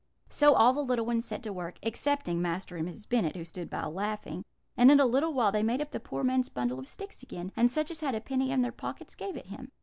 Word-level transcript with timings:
"So 0.31 0.55
all 0.55 0.73
the 0.73 0.81
little 0.83 1.05
ones 1.05 1.25
set 1.25 1.43
to 1.43 1.53
work 1.53 1.77
(excepting 1.83 2.41
Master 2.41 2.75
and 2.75 2.85
Miss 2.87 3.05
Bennet, 3.05 3.35
who 3.35 3.43
stood 3.45 3.69
by 3.69 3.85
laughing), 3.85 4.43
and 4.75 4.89
in 4.89 4.99
a 4.99 5.05
little 5.05 5.31
while 5.31 5.51
they 5.51 5.61
made 5.61 5.79
up 5.79 5.91
the 5.91 5.99
poor 5.99 6.23
man's 6.23 6.49
bundle 6.49 6.79
of 6.79 6.87
sticks 6.87 7.21
again, 7.21 7.51
and 7.55 7.69
such 7.69 7.91
as 7.91 7.99
had 8.01 8.15
a 8.15 8.19
penny 8.19 8.49
in 8.49 8.63
their 8.63 8.71
pockets 8.71 9.13
gave 9.13 9.37
it 9.37 9.45
him. 9.45 9.71